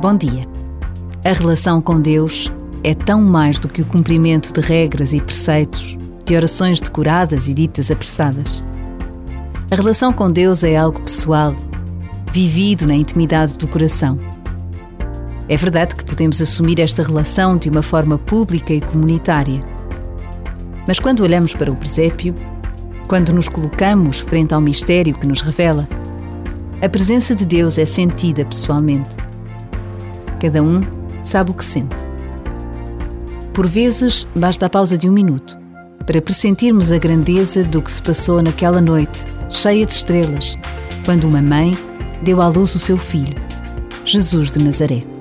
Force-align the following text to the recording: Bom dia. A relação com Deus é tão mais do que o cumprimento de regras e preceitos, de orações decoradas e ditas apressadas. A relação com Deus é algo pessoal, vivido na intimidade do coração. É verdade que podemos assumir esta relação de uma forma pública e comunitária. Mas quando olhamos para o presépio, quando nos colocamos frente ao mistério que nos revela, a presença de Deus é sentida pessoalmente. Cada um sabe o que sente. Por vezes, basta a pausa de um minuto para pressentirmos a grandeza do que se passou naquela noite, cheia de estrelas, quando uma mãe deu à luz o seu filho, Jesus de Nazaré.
Bom 0.00 0.14
dia. 0.14 0.48
A 1.22 1.32
relação 1.34 1.82
com 1.82 2.00
Deus 2.00 2.50
é 2.82 2.94
tão 2.94 3.20
mais 3.20 3.60
do 3.60 3.68
que 3.68 3.82
o 3.82 3.84
cumprimento 3.84 4.50
de 4.50 4.66
regras 4.66 5.12
e 5.12 5.20
preceitos, 5.20 5.94
de 6.24 6.34
orações 6.34 6.80
decoradas 6.80 7.48
e 7.48 7.52
ditas 7.52 7.90
apressadas. 7.90 8.64
A 9.70 9.74
relação 9.74 10.10
com 10.10 10.30
Deus 10.30 10.64
é 10.64 10.74
algo 10.74 11.02
pessoal, 11.02 11.54
vivido 12.32 12.86
na 12.86 12.94
intimidade 12.94 13.58
do 13.58 13.68
coração. 13.68 14.18
É 15.46 15.56
verdade 15.58 15.94
que 15.94 16.04
podemos 16.04 16.40
assumir 16.40 16.80
esta 16.80 17.02
relação 17.02 17.58
de 17.58 17.68
uma 17.68 17.82
forma 17.82 18.16
pública 18.16 18.72
e 18.72 18.80
comunitária. 18.80 19.60
Mas 20.88 20.98
quando 20.98 21.20
olhamos 21.20 21.52
para 21.52 21.70
o 21.70 21.76
presépio, 21.76 22.34
quando 23.06 23.34
nos 23.34 23.48
colocamos 23.48 24.18
frente 24.18 24.54
ao 24.54 24.62
mistério 24.62 25.12
que 25.12 25.26
nos 25.26 25.42
revela, 25.42 25.86
a 26.80 26.88
presença 26.88 27.34
de 27.34 27.44
Deus 27.44 27.76
é 27.76 27.84
sentida 27.84 28.46
pessoalmente. 28.46 29.19
Cada 30.40 30.62
um 30.62 30.80
sabe 31.22 31.50
o 31.50 31.54
que 31.54 31.64
sente. 31.64 31.94
Por 33.52 33.66
vezes, 33.66 34.26
basta 34.34 34.66
a 34.66 34.70
pausa 34.70 34.96
de 34.96 35.08
um 35.08 35.12
minuto 35.12 35.58
para 36.06 36.20
pressentirmos 36.20 36.90
a 36.90 36.98
grandeza 36.98 37.62
do 37.62 37.80
que 37.82 37.92
se 37.92 38.02
passou 38.02 38.42
naquela 38.42 38.80
noite, 38.80 39.24
cheia 39.48 39.84
de 39.84 39.92
estrelas, 39.92 40.58
quando 41.04 41.24
uma 41.24 41.42
mãe 41.42 41.76
deu 42.22 42.40
à 42.40 42.48
luz 42.48 42.74
o 42.74 42.78
seu 42.78 42.96
filho, 42.96 43.36
Jesus 44.04 44.50
de 44.50 44.58
Nazaré. 44.58 45.19